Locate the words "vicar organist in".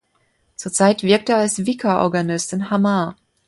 1.67-2.71